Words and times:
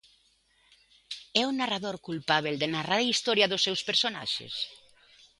É 1.41 1.43
o 1.49 1.55
narrador 1.59 1.95
culpábel 2.07 2.55
de 2.61 2.71
narrar 2.75 2.99
a 3.03 3.09
historia 3.13 3.49
dos 3.51 3.63
seus 3.65 3.81
personaxes? 3.89 4.53